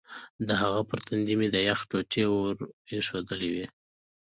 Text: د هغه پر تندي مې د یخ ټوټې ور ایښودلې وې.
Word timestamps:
د 0.47 0.49
هغه 0.61 0.81
پر 0.89 0.99
تندي 1.07 1.35
مې 1.39 1.47
د 1.51 1.57
یخ 1.69 1.79
ټوټې 1.89 2.23
ور 2.31 2.55
ایښودلې 2.91 3.49
وې. 3.53 3.65